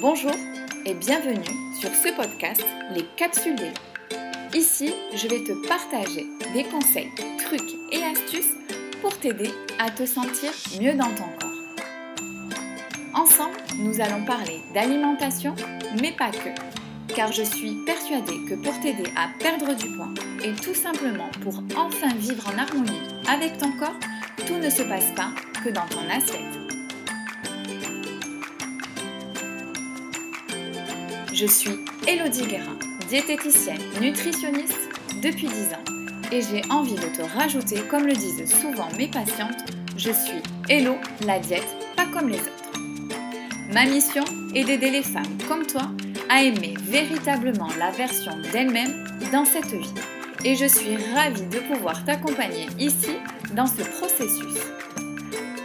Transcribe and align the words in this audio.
Bonjour 0.00 0.32
et 0.86 0.94
bienvenue 0.94 1.44
sur 1.78 1.90
ce 1.90 2.08
podcast 2.16 2.64
Les 2.94 3.04
Capsules 3.16 3.54
d'élo. 3.54 3.74
Ici, 4.54 4.94
je 5.14 5.28
vais 5.28 5.44
te 5.44 5.52
partager 5.68 6.26
des 6.54 6.64
conseils, 6.64 7.10
trucs 7.36 7.74
et 7.92 8.02
astuces 8.02 8.54
pour 9.02 9.14
t'aider 9.18 9.50
à 9.78 9.90
te 9.90 10.06
sentir 10.06 10.52
mieux 10.80 10.94
dans 10.94 11.10
ton 11.10 11.24
corps. 11.38 11.52
Ensemble, 13.14 13.56
nous 13.78 14.00
allons 14.00 14.24
parler 14.24 14.62
d'alimentation, 14.72 15.54
mais 16.00 16.12
pas 16.12 16.30
que, 16.30 17.14
car 17.14 17.30
je 17.30 17.42
suis 17.42 17.76
persuadée 17.84 18.40
que 18.48 18.54
pour 18.54 18.80
t'aider 18.80 19.10
à 19.18 19.28
perdre 19.38 19.74
du 19.74 19.96
poids 19.96 20.08
et 20.42 20.54
tout 20.54 20.74
simplement 20.74 21.28
pour 21.42 21.62
enfin 21.76 22.14
vivre 22.16 22.48
en 22.48 22.58
harmonie 22.58 23.02
avec 23.28 23.58
ton 23.58 23.70
corps, 23.72 24.00
tout 24.46 24.56
ne 24.56 24.70
se 24.70 24.82
passe 24.82 25.12
pas 25.14 25.28
que 25.62 25.68
dans 25.68 25.86
ton 25.88 26.08
assiette. 26.08 26.59
Je 31.40 31.46
suis 31.46 31.70
Elodie 32.06 32.46
Guérin, 32.46 32.78
diététicienne, 33.08 33.80
nutritionniste 33.98 34.90
depuis 35.22 35.46
10 35.46 35.72
ans. 35.72 35.94
Et 36.30 36.42
j'ai 36.42 36.60
envie 36.70 36.96
de 36.96 37.16
te 37.16 37.22
rajouter, 37.22 37.80
comme 37.90 38.06
le 38.06 38.12
disent 38.12 38.44
souvent 38.60 38.88
mes 38.98 39.08
patientes, 39.08 39.56
je 39.96 40.10
suis 40.10 40.42
Hello, 40.68 40.96
la 41.24 41.38
diète, 41.38 41.66
pas 41.96 42.04
comme 42.12 42.28
les 42.28 42.40
autres. 42.40 42.72
Ma 43.72 43.86
mission 43.86 44.22
est 44.54 44.64
d'aider 44.64 44.90
les 44.90 45.02
femmes 45.02 45.38
comme 45.48 45.66
toi 45.66 45.88
à 46.28 46.42
aimer 46.42 46.74
véritablement 46.82 47.70
la 47.78 47.90
version 47.90 48.32
d'elles-mêmes 48.52 49.06
dans 49.32 49.46
cette 49.46 49.72
vie. 49.72 49.94
Et 50.44 50.56
je 50.56 50.66
suis 50.66 50.98
ravie 51.14 51.46
de 51.46 51.60
pouvoir 51.60 52.04
t'accompagner 52.04 52.66
ici 52.78 53.16
dans 53.54 53.66
ce 53.66 53.80
processus. 53.98 54.60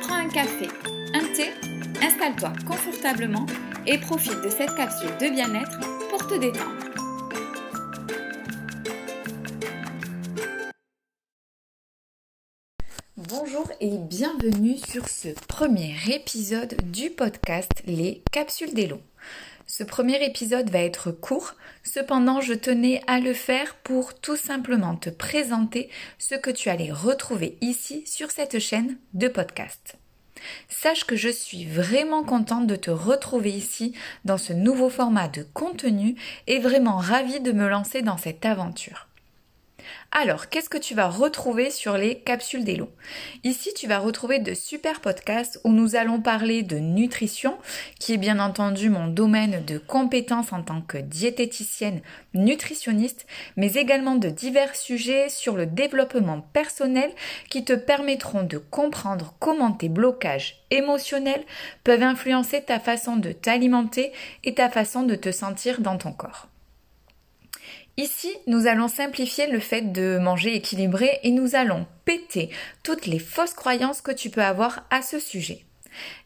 Prends 0.04 0.16
un 0.16 0.30
café, 0.30 0.70
un 1.14 1.26
thé, 1.36 1.52
installe-toi 2.02 2.54
confortablement 2.66 3.46
et 3.88 3.98
profite 3.98 4.42
de 4.42 4.50
cette 4.50 4.76
capsule 4.76 5.16
de 5.20 5.30
bien-être 5.30 5.80
pour 6.10 6.28
te 6.28 6.36
détendre. 6.40 6.86
Bonjour 13.18 13.72
et 13.80 13.98
bienvenue 13.98 14.77
sur 14.77 15.08
ce 15.08 15.30
premier 15.48 15.96
épisode 16.12 16.76
du 16.92 17.10
podcast 17.10 17.72
Les 17.86 18.24
capsules 18.32 18.74
d'Elo. 18.74 19.00
Ce 19.68 19.84
premier 19.84 20.24
épisode 20.24 20.70
va 20.70 20.80
être 20.80 21.12
court, 21.12 21.55
cependant 21.84 22.42
je 22.42 22.54
tenais 22.54 23.02
à 23.08 23.20
le 23.20 23.34
faire 23.34 23.76
pour 23.84 24.14
tout 24.20 24.36
simplement 24.36 24.96
te 24.96 25.10
présenter 25.10 25.90
ce 26.20 26.36
que 26.36 26.52
tu 26.52 26.70
allais 26.70 26.92
retrouver 26.92 27.58
ici 27.62 28.04
sur 28.05 28.32
cette 28.32 28.60
chaîne 28.60 28.98
de 29.14 29.27
podcast. 29.27 29.98
Sache 30.70 31.05
que 31.05 31.16
je 31.16 31.30
suis 31.30 31.66
vraiment 31.66 32.24
contente 32.24 32.68
de 32.68 32.76
te 32.76 32.91
retrouver 32.91 33.52
ici 33.52 33.94
dans 34.26 34.38
ce 34.38 34.54
nouveau 34.54 34.90
format 34.90 35.27
de 35.27 35.44
contenu 35.54 36.16
et 36.48 36.60
vraiment 36.60 36.98
ravie 36.98 37.40
de 37.40 37.52
me 37.52 37.68
lancer 37.68 38.02
dans 38.02 38.18
cette 38.18 38.46
aventure. 38.46 39.08
Alors, 40.12 40.50
qu'est-ce 40.50 40.70
que 40.70 40.78
tu 40.78 40.96
vas 40.96 41.10
retrouver 41.10 41.70
sur 41.70 41.98
les 41.98 42.20
capsules 42.20 42.64
d'Elo 42.64 42.90
Ici, 43.44 43.74
tu 43.76 43.88
vas 43.88 44.00
retrouver 44.00 44.40
de 44.40 44.54
super 44.54 45.02
podcasts 45.02 45.60
où 45.64 45.72
nous 45.72 45.96
allons 45.96 46.22
parler 46.22 46.64
de 46.64 46.77
nutrition, 46.77 47.58
qui 48.00 48.14
est 48.14 48.18
bien 48.18 48.40
entendu 48.40 48.90
mon 48.90 49.08
domaine 49.08 49.64
de 49.66 49.77
compétence 49.77 50.54
en 50.54 50.64
tant 50.64 50.82
que 50.82 50.98
diététicienne 50.98 52.02
nutritionniste, 52.34 53.26
mais 53.58 53.74
également 53.74 54.16
de 54.16 54.30
divers 54.30 54.76
sujets 54.76 55.30
sur 55.30 55.55
le 55.55 55.66
développement 55.66 56.42
personnel 56.54 57.12
qui 57.49 57.66
te 57.66 57.74
permettront 57.74 58.44
de 58.44 58.58
comprendre 58.58 59.34
comment 59.40 59.72
tes 59.72 59.90
blocages 59.90 60.64
émotionnels 60.72 61.44
peuvent 61.84 62.04
influencer 62.04 62.64
ta 62.64 62.80
façon 62.80 63.18
de 63.18 63.32
t'alimenter 63.32 64.12
et 64.44 64.53
ta 64.53 64.70
façon 64.70 65.03
de 65.03 65.16
te 65.16 65.31
sentir 65.31 65.81
dans 65.81 65.97
ton 65.97 66.12
corps. 66.12 66.47
Ici, 67.97 68.29
nous 68.46 68.68
allons 68.68 68.90
simplifier 68.90 69.47
le 69.47 69.59
fait 69.59 69.94
de 69.94 70.18
manger 70.18 70.53
équilibré 70.53 71.20
et 71.24 71.31
nous 71.31 71.56
allons 71.56 71.88
péter 72.03 72.50
toutes 72.84 73.06
les 73.06 73.20
fausses 73.20 73.53
croyances 73.53 74.02
que 74.02 74.12
tu 74.12 74.30
peux 74.30 74.44
avoir 74.44 74.84
à 74.90 75.02
ce 75.02 75.18
sujet. 75.18 75.66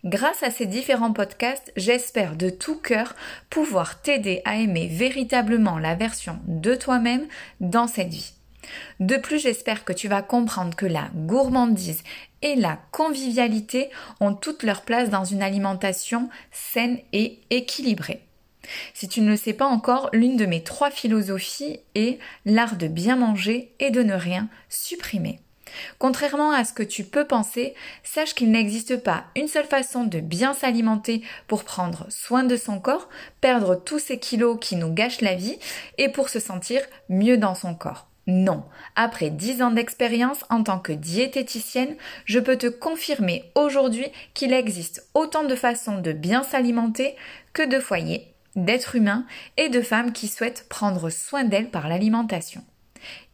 Grâce 0.03 0.41
à 0.41 0.49
ces 0.49 0.66
différents 0.66 1.13
podcasts, 1.13 1.71
j'espère 1.75 2.35
de 2.35 2.49
tout 2.49 2.77
cœur 2.77 3.16
pouvoir 3.51 4.01
t'aider 4.01 4.41
à 4.45 4.57
aimer 4.57 4.88
véritablement 4.88 5.77
la 5.77 5.94
version 5.94 6.39
de 6.47 6.73
toi-même 6.73 7.27
dans 7.59 7.85
cette 7.85 8.09
vie. 8.09 8.33
De 8.99 9.17
plus, 9.17 9.39
j'espère 9.39 9.85
que 9.85 9.94
tu 9.94 10.07
vas 10.07 10.23
comprendre 10.23 10.75
que 10.75 10.88
la 10.88 11.09
gourmandise 11.13 12.03
et 12.41 12.55
la 12.55 12.79
convivialité 12.91 13.91
ont 14.19 14.33
toute 14.33 14.63
leur 14.63 14.81
place 14.81 15.11
dans 15.11 15.23
une 15.23 15.44
alimentation 15.44 16.29
saine 16.51 16.97
et 17.13 17.39
équilibrée. 17.51 18.21
Si 18.94 19.07
tu 19.07 19.22
ne 19.22 19.30
le 19.30 19.38
sais 19.38 19.53
pas 19.53 19.66
encore, 19.66 20.09
l'une 20.13 20.38
de 20.38 20.46
mes 20.46 20.63
trois 20.63 20.91
philosophies 20.91 21.80
est 21.96 22.19
l'art 22.46 22.75
de 22.75 22.88
bien 22.88 23.16
manger 23.16 23.74
et 23.80 23.91
de 23.91 24.03
ne 24.03 24.13
rien 24.13 24.50
supprimer. 24.69 25.40
Contrairement 25.97 26.52
à 26.52 26.63
ce 26.63 26.74
que 26.74 26.84
tu 26.84 27.03
peux 27.03 27.25
penser, 27.25 27.74
sache 28.03 28.34
qu'il 28.34 28.52
n'existe 28.52 28.97
pas 28.97 29.25
une 29.35 29.47
seule 29.47 29.66
façon 29.66 30.03
de 30.03 30.19
bien 30.19 30.53
s'alimenter 30.53 31.22
pour 31.47 31.63
prendre 31.63 32.06
soin 32.09 32.44
de 32.44 32.56
son 32.56 32.80
corps, 32.80 33.09
perdre 33.41 33.75
tous 33.75 34.00
ces 34.00 34.19
kilos 34.19 34.57
qui 34.59 34.75
nous 34.75 34.94
gâchent 34.94 35.22
la 35.22 35.36
vie 35.36 35.59
et 35.97 36.09
pour 36.09 36.30
se 36.30 36.40
sentir 36.40 36.81
mieux 37.09 37.38
dans 37.38 37.56
son 37.56 37.75
corps. 37.75 38.07
Non, 38.28 38.63
après 38.96 39.31
dix 39.31 39.63
ans 39.63 39.72
d'expérience 39.72 40.46
en 40.51 40.62
tant 40.62 40.78
que 40.78 40.91
diététicienne, 40.91 41.96
je 42.25 42.40
peux 42.40 42.57
te 42.57 42.68
confirmer 42.68 43.51
aujourd'hui 43.56 44.06
qu'il 44.36 44.53
existe 44.53 45.07
autant 45.16 45.44
de 45.44 45.56
façons 45.56 46.00
de 46.00 46.12
bien 46.12 46.44
s'alimenter 46.44 47.16
que 47.53 47.68
de 47.68 47.80
foyers 47.80 48.28
d'êtres 48.55 48.95
humains 48.95 49.25
et 49.57 49.69
de 49.69 49.81
femmes 49.81 50.11
qui 50.11 50.27
souhaitent 50.27 50.67
prendre 50.69 51.09
soin 51.09 51.43
d'elles 51.43 51.69
par 51.69 51.87
l'alimentation. 51.87 52.63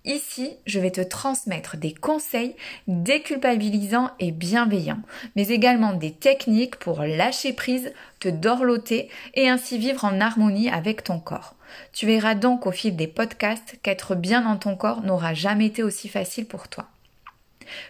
Ici, 0.06 0.52
je 0.68 0.80
vais 0.80 0.92
te 0.92 1.02
transmettre 1.02 1.78
des 1.78 1.92
conseils 1.92 2.56
déculpabilisants 2.88 4.12
et 4.20 4.32
bienveillants, 4.32 5.02
mais 5.36 5.48
également 5.48 5.94
des 5.94 6.12
techniques 6.12 6.76
pour 6.76 7.02
lâcher 7.02 7.54
prise, 7.54 7.92
te 8.20 8.30
dorloter 8.30 9.10
et 9.34 9.50
ainsi 9.50 9.80
vivre 9.80 10.06
en 10.06 10.22
harmonie 10.22 10.70
avec 10.70 11.04
ton 11.04 11.20
corps. 11.20 11.56
Tu 11.92 12.06
verras 12.06 12.36
donc 12.36 12.68
au 12.68 12.72
fil 12.72 12.96
des 12.96 13.08
podcasts 13.08 13.80
qu'être 13.82 14.14
bien 14.14 14.42
dans 14.42 14.58
ton 14.58 14.76
corps 14.76 15.02
n'aura 15.02 15.34
jamais 15.34 15.66
été 15.66 15.82
aussi 15.82 16.08
facile 16.08 16.46
pour 16.46 16.68
toi. 16.68 16.88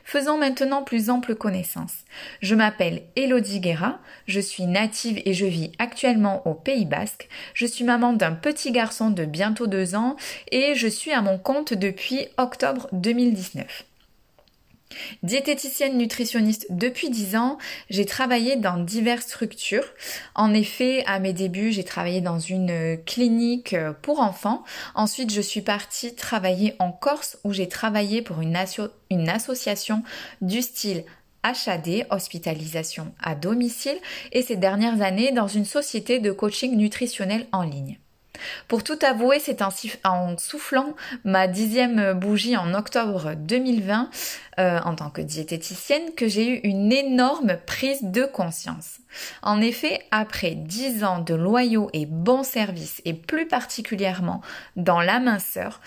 Faisons 0.03 0.37
maintenant 0.37 0.83
plus 0.83 1.09
ample 1.09 1.35
connaissance. 1.35 1.93
Je 2.41 2.55
m'appelle 2.55 3.03
Elodie 3.15 3.59
Guerra, 3.59 3.99
je 4.27 4.39
suis 4.39 4.65
native 4.65 5.21
et 5.25 5.33
je 5.33 5.45
vis 5.45 5.71
actuellement 5.79 6.45
au 6.47 6.53
Pays 6.53 6.85
Basque. 6.85 7.27
Je 7.53 7.65
suis 7.65 7.83
maman 7.83 8.13
d'un 8.13 8.33
petit 8.33 8.71
garçon 8.71 9.09
de 9.09 9.25
bientôt 9.25 9.67
deux 9.67 9.95
ans 9.95 10.15
et 10.51 10.75
je 10.75 10.87
suis 10.87 11.11
à 11.11 11.21
mon 11.21 11.37
compte 11.37 11.73
depuis 11.73 12.27
octobre 12.37 12.87
2019. 12.91 13.85
Diététicienne 15.23 15.97
nutritionniste 15.97 16.67
depuis 16.69 17.09
10 17.09 17.35
ans, 17.35 17.57
j'ai 17.89 18.05
travaillé 18.05 18.55
dans 18.55 18.77
diverses 18.77 19.25
structures. 19.25 19.85
En 20.35 20.53
effet, 20.53 21.03
à 21.05 21.19
mes 21.19 21.33
débuts, 21.33 21.71
j'ai 21.71 21.83
travaillé 21.83 22.21
dans 22.21 22.39
une 22.39 22.97
clinique 23.05 23.75
pour 24.01 24.19
enfants. 24.19 24.63
Ensuite, 24.93 25.33
je 25.33 25.41
suis 25.41 25.61
partie 25.61 26.15
travailler 26.15 26.75
en 26.79 26.91
Corse 26.91 27.37
où 27.43 27.51
j'ai 27.51 27.67
travaillé 27.67 28.21
pour 28.21 28.41
une, 28.41 28.57
une 29.09 29.29
association 29.29 30.03
du 30.41 30.61
style 30.61 31.03
HAD, 31.43 32.07
hospitalisation 32.09 33.13
à 33.21 33.35
domicile, 33.35 33.97
et 34.31 34.41
ces 34.41 34.55
dernières 34.55 35.01
années 35.01 35.31
dans 35.31 35.47
une 35.47 35.65
société 35.65 36.19
de 36.19 36.31
coaching 36.31 36.75
nutritionnel 36.75 37.47
en 37.51 37.63
ligne. 37.63 37.99
Pour 38.67 38.83
tout 38.83 38.97
avouer, 39.01 39.39
c'est 39.39 39.61
en, 39.61 40.37
soufflant 40.37 40.95
ma 41.23 41.47
dixième 41.47 42.13
bougie 42.13 42.57
en 42.57 42.73
octobre 42.73 43.33
2020 43.35 44.09
euh, 44.57 44.79
en 44.85 44.95
tant 44.95 45.09
que 45.09 45.21
diététicienne 45.21 46.13
que 46.15 46.27
j'ai 46.27 46.47
eu 46.47 46.59
une 46.63 46.91
énorme 46.91 47.57
prise 47.65 48.03
de 48.03 48.23
conscience. 48.23 48.99
En 49.41 49.61
effet, 49.61 50.01
après 50.11 50.51
dix 50.51 51.03
ans 51.03 51.19
de 51.19 51.33
loyaux 51.33 51.89
et 51.93 52.05
bons 52.05 52.43
services 52.43 53.01
et 53.05 53.13
plus 53.13 53.47
particulièrement 53.47 54.41
dans 54.75 55.01
la 55.01 55.19
minceur, 55.19 55.81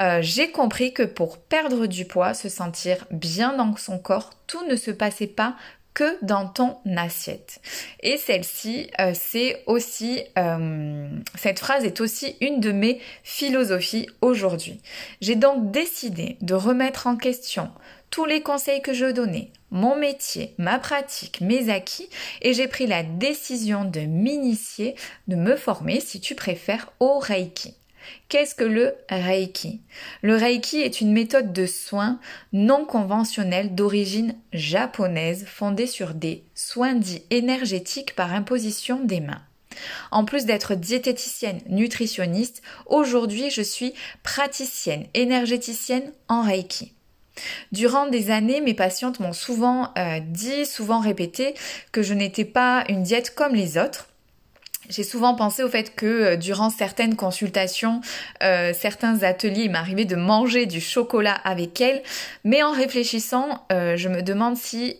euh, 0.00 0.20
j'ai 0.22 0.50
compris 0.50 0.92
que 0.92 1.02
pour 1.02 1.38
perdre 1.38 1.86
du 1.86 2.04
poids, 2.04 2.34
se 2.34 2.48
sentir 2.48 3.06
bien 3.10 3.54
dans 3.54 3.76
son 3.76 3.98
corps, 3.98 4.30
tout 4.46 4.66
ne 4.66 4.76
se 4.76 4.90
passait 4.90 5.26
pas 5.26 5.54
que 5.94 6.16
dans 6.24 6.48
ton 6.48 6.78
assiette. 6.96 7.60
Et 8.00 8.16
celle-ci, 8.16 8.90
euh, 9.00 9.12
c'est 9.14 9.62
aussi, 9.66 10.22
euh, 10.38 11.08
cette 11.36 11.58
phrase 11.58 11.84
est 11.84 12.00
aussi 12.00 12.36
une 12.40 12.60
de 12.60 12.72
mes 12.72 13.00
philosophies 13.22 14.08
aujourd'hui. 14.20 14.80
J'ai 15.20 15.36
donc 15.36 15.70
décidé 15.70 16.36
de 16.40 16.54
remettre 16.54 17.06
en 17.06 17.16
question 17.16 17.70
tous 18.10 18.26
les 18.26 18.42
conseils 18.42 18.82
que 18.82 18.92
je 18.92 19.06
donnais, 19.06 19.50
mon 19.70 19.96
métier, 19.96 20.54
ma 20.58 20.78
pratique, 20.78 21.40
mes 21.40 21.70
acquis, 21.70 22.10
et 22.42 22.52
j'ai 22.52 22.68
pris 22.68 22.86
la 22.86 23.02
décision 23.02 23.86
de 23.86 24.00
m'initier, 24.00 24.94
de 25.28 25.36
me 25.36 25.56
former, 25.56 25.98
si 25.98 26.20
tu 26.20 26.34
préfères, 26.34 26.92
au 27.00 27.18
Reiki. 27.18 27.74
Qu'est-ce 28.28 28.54
que 28.54 28.64
le 28.64 28.94
Reiki? 29.08 29.80
Le 30.22 30.36
Reiki 30.36 30.80
est 30.80 31.00
une 31.00 31.12
méthode 31.12 31.52
de 31.52 31.66
soins 31.66 32.18
non 32.52 32.84
conventionnelle 32.84 33.74
d'origine 33.74 34.34
japonaise 34.52 35.44
fondée 35.46 35.86
sur 35.86 36.14
des 36.14 36.44
soins 36.54 36.94
dits 36.94 37.24
énergétiques 37.30 38.14
par 38.14 38.32
imposition 38.32 39.00
des 39.04 39.20
mains. 39.20 39.42
En 40.10 40.24
plus 40.24 40.44
d'être 40.44 40.74
diététicienne 40.74 41.60
nutritionniste, 41.68 42.62
aujourd'hui 42.86 43.50
je 43.50 43.62
suis 43.62 43.94
praticienne 44.22 45.06
énergéticienne 45.14 46.12
en 46.28 46.42
Reiki. 46.42 46.92
Durant 47.72 48.08
des 48.08 48.30
années, 48.30 48.60
mes 48.60 48.74
patientes 48.74 49.20
m'ont 49.20 49.32
souvent 49.32 49.90
euh, 49.96 50.20
dit, 50.20 50.66
souvent 50.66 51.00
répété 51.00 51.54
que 51.90 52.02
je 52.02 52.14
n'étais 52.14 52.44
pas 52.44 52.84
une 52.88 53.02
diète 53.02 53.34
comme 53.34 53.54
les 53.54 53.78
autres. 53.78 54.08
J'ai 54.88 55.04
souvent 55.04 55.34
pensé 55.34 55.62
au 55.62 55.68
fait 55.68 55.94
que 55.94 56.06
euh, 56.06 56.36
durant 56.36 56.68
certaines 56.68 57.16
consultations, 57.16 58.00
euh, 58.42 58.72
certains 58.74 59.22
ateliers, 59.22 59.64
il 59.64 59.70
m'arrivait 59.70 60.04
de 60.04 60.16
manger 60.16 60.66
du 60.66 60.80
chocolat 60.80 61.34
avec 61.44 61.80
elles, 61.80 62.02
mais 62.44 62.62
en 62.62 62.72
réfléchissant, 62.72 63.66
je 63.70 64.08
me 64.08 64.22
demande 64.22 64.56
si 64.56 64.96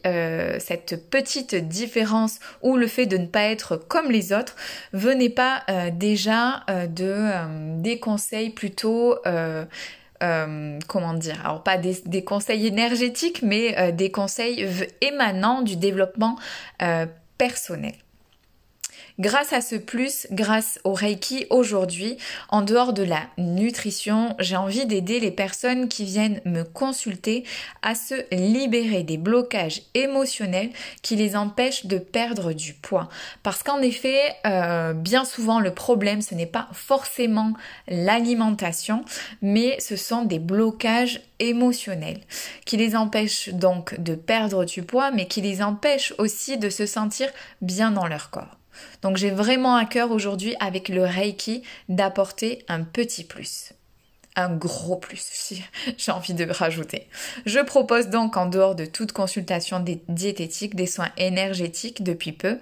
cette 0.59 1.11
petite 1.11 1.55
différence 1.55 2.39
ou 2.63 2.77
le 2.77 2.87
fait 2.87 3.07
de 3.07 3.17
ne 3.17 3.27
pas 3.27 3.45
être 3.45 3.77
comme 3.77 4.11
les 4.11 4.33
autres 4.33 4.57
venait 4.93 5.29
pas 5.29 5.65
déjà 5.93 6.65
de 6.89 7.31
des 7.81 7.99
conseils 7.99 8.51
plutôt 8.51 9.19
euh, 10.23 10.79
comment 10.87 11.15
dire, 11.15 11.41
alors 11.45 11.65
pas 11.65 11.79
des, 11.79 12.25
conseils 12.25 12.67
énergétiques, 12.67 13.43
mais 13.43 13.77
euh, 13.79 13.91
des 13.91 14.13
conseils 14.13 14.69
émanant 15.01 15.63
du 15.63 15.77
développement 15.77 16.39
euh, 16.81 17.07
personnel. 17.39 17.95
Grâce 19.19 19.53
à 19.53 19.61
ce 19.61 19.77
plus, 19.77 20.27
grâce 20.31 20.81
au 20.85 20.95
Reiki 20.95 21.47
aujourd'hui, 21.51 22.17
en 22.49 22.63
dehors 22.63 22.95
de 22.95 23.03
la 23.03 23.21
nutrition, 23.37 24.35
j'ai 24.39 24.57
envie 24.57 24.87
d'aider 24.87 25.21
les 25.21 25.31
personnes 25.31 25.89
qui 25.89 26.05
viennent 26.05 26.41
me 26.47 26.63
consulter 26.63 27.45
à 27.83 27.95
se 27.95 28.15
libérer 28.35 29.03
des 29.03 29.19
blocages 29.19 29.83
émotionnels 29.93 30.71
qui 31.03 31.17
les 31.17 31.37
empêchent 31.37 31.85
de 31.85 31.99
perdre 31.99 32.55
du 32.55 32.73
poids. 32.73 33.11
Parce 33.43 33.63
qu'en 33.63 33.83
effet, 33.83 34.19
euh, 34.47 34.95
bien 34.95 35.27
souvent, 35.27 35.61
le 35.61 35.75
problème, 35.75 36.23
ce 36.23 36.35
n'est 36.35 36.47
pas 36.47 36.69
forcément 36.73 37.53
l'alimentation, 37.89 39.05
mais 39.43 39.79
ce 39.79 39.97
sont 39.97 40.25
des 40.25 40.39
blocages 40.39 41.21
émotionnels 41.39 42.21
qui 42.65 42.79
les 42.79 42.97
empêchent 42.97 43.51
donc 43.51 44.01
de 44.01 44.15
perdre 44.15 44.65
du 44.65 44.83
poids, 44.83 45.11
mais 45.11 45.27
qui 45.27 45.43
les 45.43 45.63
empêchent 45.63 46.15
aussi 46.17 46.57
de 46.57 46.71
se 46.71 46.87
sentir 46.87 47.29
bien 47.61 47.91
dans 47.91 48.07
leur 48.07 48.31
corps. 48.31 48.62
Donc 49.03 49.17
j'ai 49.17 49.31
vraiment 49.31 49.77
à 49.77 49.85
cœur 49.85 50.11
aujourd'hui 50.11 50.55
avec 50.61 50.89
le 50.89 51.05
Reiki 51.05 51.63
d'apporter 51.89 52.65
un 52.69 52.83
petit 52.83 53.25
plus. 53.25 53.73
Un 54.35 54.55
gros 54.55 54.97
plus 54.97 55.21
si 55.33 55.63
j'ai 55.99 56.13
envie 56.13 56.35
de 56.35 56.51
rajouter. 56.51 57.09
Je 57.47 57.61
propose 57.61 58.09
donc 58.09 58.37
en 58.37 58.47
dehors 58.47 58.75
de 58.75 58.87
toute 58.87 59.13
consultation 59.13 59.85
diététique 60.09 60.75
des 60.75 60.87
soins 60.87 61.11
énergétiques 61.17 62.03
depuis 62.03 62.33
peu 62.33 62.59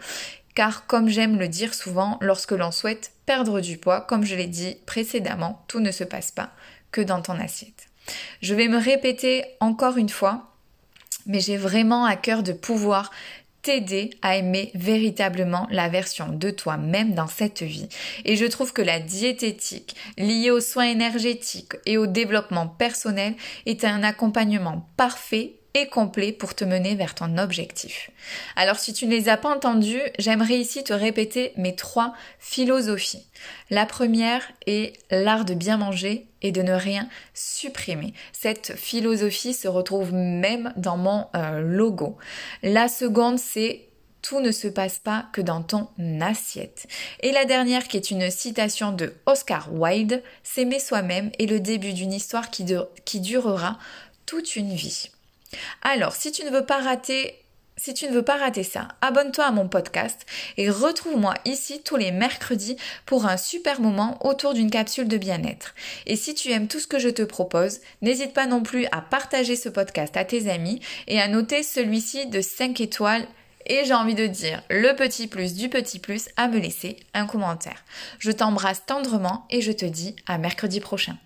car 0.54 0.86
comme 0.86 1.08
j'aime 1.08 1.38
le 1.38 1.48
dire 1.48 1.74
souvent, 1.74 2.18
lorsque 2.20 2.52
l'on 2.52 2.70
souhaite 2.70 3.12
perdre 3.26 3.60
du 3.60 3.78
poids, 3.78 4.00
comme 4.00 4.24
je 4.24 4.34
l'ai 4.34 4.46
dit 4.46 4.76
précédemment, 4.86 5.64
tout 5.68 5.80
ne 5.80 5.90
se 5.90 6.04
passe 6.04 6.30
pas 6.32 6.50
que 6.92 7.00
dans 7.00 7.22
ton 7.22 7.38
assiette. 7.38 7.86
Je 8.42 8.54
vais 8.54 8.68
me 8.68 8.78
répéter 8.78 9.44
encore 9.60 9.96
une 9.96 10.08
fois, 10.08 10.52
mais 11.26 11.40
j'ai 11.40 11.56
vraiment 11.56 12.04
à 12.04 12.16
cœur 12.16 12.42
de 12.42 12.52
pouvoir 12.52 13.10
t'aider 13.62 14.10
à 14.22 14.36
aimer 14.36 14.70
véritablement 14.74 15.66
la 15.70 15.88
version 15.88 16.28
de 16.28 16.50
toi-même 16.50 17.14
dans 17.14 17.26
cette 17.26 17.62
vie. 17.62 17.88
Et 18.24 18.36
je 18.36 18.46
trouve 18.46 18.72
que 18.72 18.82
la 18.82 19.00
diététique 19.00 19.96
liée 20.18 20.50
aux 20.50 20.60
soins 20.60 20.88
énergétiques 20.88 21.76
et 21.86 21.98
au 21.98 22.06
développement 22.06 22.66
personnel 22.66 23.34
est 23.66 23.84
un 23.84 24.02
accompagnement 24.02 24.88
parfait 24.96 25.59
et 25.75 25.88
complet 25.88 26.32
pour 26.32 26.55
te 26.55 26.64
mener 26.64 26.94
vers 26.94 27.14
ton 27.14 27.38
objectif. 27.38 28.11
Alors 28.56 28.78
si 28.78 28.93
tu 28.93 29.06
ne 29.06 29.12
les 29.12 29.28
as 29.28 29.37
pas 29.37 29.55
entendus, 29.55 30.02
j'aimerais 30.19 30.58
ici 30.58 30.82
te 30.84 30.93
répéter 30.93 31.52
mes 31.56 31.76
trois 31.76 32.14
philosophies. 32.38 33.26
La 33.70 33.87
première 33.87 34.43
est 34.67 34.94
l'art 35.11 35.44
de 35.44 35.55
bien 35.55 35.76
manger 35.76 36.26
et 36.43 36.52
de 36.52 36.62
ne 36.62 36.72
rien 36.72 37.08
supprimer. 37.34 38.14
Cette 38.32 38.76
philosophie 38.76 39.55
se 39.55 39.69
retrouve 39.69 40.12
même 40.12 40.72
dans 40.76 40.96
mon 40.96 41.26
euh, 41.37 41.61
logo. 41.61 42.17
La 42.62 42.88
seconde, 42.88 43.38
c'est 43.38 43.87
tout 44.22 44.40
ne 44.40 44.52
se 44.52 44.69
passe 44.69 44.99
pas 44.99 45.26
que 45.32 45.40
dans 45.40 45.62
ton 45.62 45.88
assiette. 46.20 46.87
Et 47.20 47.32
la 47.32 47.44
dernière, 47.44 47.88
qui 47.88 47.96
est 47.96 48.11
une 48.11 48.31
citation 48.31 48.93
de 48.93 49.14
Oscar 49.26 49.72
Wilde, 49.72 50.22
s'aimer 50.43 50.78
soi-même 50.78 51.31
est 51.38 51.46
le 51.46 51.61
début 51.61 51.93
d'une 51.93 52.12
histoire 52.12 52.50
qui, 52.50 52.67
qui 53.05 53.20
durera 53.20 53.78
toute 54.26 54.56
une 54.56 54.75
vie. 54.75 55.11
Alors, 55.82 56.14
si 56.14 56.32
tu 56.32 56.44
ne 56.44 56.50
veux 56.50 56.64
pas 56.64 56.81
rater 56.81 57.41
si 57.81 57.94
tu 57.94 58.06
ne 58.06 58.12
veux 58.12 58.23
pas 58.23 58.37
rater 58.37 58.62
ça, 58.62 58.88
abonne-toi 59.00 59.47
à 59.47 59.52
mon 59.52 59.67
podcast 59.67 60.26
et 60.58 60.69
retrouve-moi 60.69 61.32
ici 61.47 61.81
tous 61.82 61.97
les 61.97 62.12
mercredis 62.12 62.76
pour 63.06 63.25
un 63.25 63.38
super 63.38 63.81
moment 63.81 64.19
autour 64.26 64.52
d'une 64.52 64.70
capsule 64.70 65.08
de 65.08 65.17
bien-être. 65.17 65.75
Et 66.06 66.17
si 66.17 66.35
tu 66.35 66.50
aimes 66.50 66.69
tout 66.69 66.79
ce 66.79 66.87
que 66.87 66.99
je 66.99 67.08
te 67.08 67.23
propose, 67.23 67.81
n'hésite 68.02 68.35
pas 68.35 68.44
non 68.44 68.62
plus 68.62 68.85
à 68.93 69.00
partager 69.00 69.56
ce 69.56 69.70
podcast 69.70 70.14
à 70.19 70.26
tes 70.26 70.50
amis 70.50 70.81
et 71.08 71.23
à 71.23 71.29
noter 71.29 71.62
celui-ci 71.62 72.26
de 72.26 72.43
5 72.43 72.79
étoiles 72.82 73.26
et 73.64 73.87
j'ai 73.87 73.94
envie 73.94 74.14
de 74.14 74.26
dire 74.26 74.62
le 74.69 74.94
petit 74.94 75.26
plus 75.26 75.55
du 75.55 75.70
petit 75.70 76.00
plus 76.00 76.29
à 76.37 76.49
me 76.49 76.58
laisser 76.58 76.96
un 77.14 77.26
commentaire. 77.26 77.82
Je 78.19 78.31
t'embrasse 78.31 78.85
tendrement 78.85 79.46
et 79.49 79.62
je 79.62 79.73
te 79.73 79.87
dis 79.87 80.17
à 80.26 80.37
mercredi 80.37 80.81
prochain. 80.81 81.17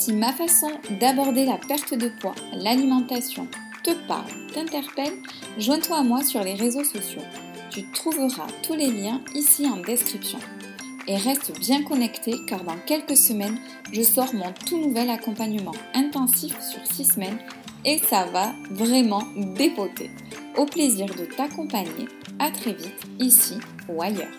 Si 0.00 0.14
ma 0.14 0.32
façon 0.32 0.70
d'aborder 0.98 1.44
la 1.44 1.58
perte 1.58 1.92
de 1.92 2.08
poids, 2.08 2.34
l'alimentation, 2.54 3.46
te 3.84 3.90
parle, 4.08 4.30
t'interpelle, 4.54 5.12
joins-toi 5.58 5.98
à 5.98 6.02
moi 6.02 6.24
sur 6.24 6.42
les 6.42 6.54
réseaux 6.54 6.84
sociaux. 6.84 7.20
Tu 7.68 7.84
trouveras 7.92 8.46
tous 8.62 8.74
les 8.74 8.90
liens 8.90 9.20
ici 9.34 9.66
en 9.66 9.76
description. 9.76 10.38
Et 11.06 11.18
reste 11.18 11.52
bien 11.60 11.82
connecté 11.82 12.32
car 12.48 12.64
dans 12.64 12.78
quelques 12.86 13.18
semaines, 13.18 13.58
je 13.92 14.00
sors 14.00 14.32
mon 14.32 14.50
tout 14.64 14.78
nouvel 14.78 15.10
accompagnement 15.10 15.74
intensif 15.92 16.58
sur 16.62 16.80
6 16.86 17.04
semaines 17.04 17.38
et 17.84 17.98
ça 17.98 18.24
va 18.32 18.54
vraiment 18.70 19.24
dépoter. 19.54 20.10
Au 20.56 20.64
plaisir 20.64 21.08
de 21.08 21.26
t'accompagner. 21.26 22.08
À 22.38 22.50
très 22.50 22.72
vite, 22.72 23.06
ici 23.18 23.58
ou 23.86 24.00
ailleurs. 24.00 24.32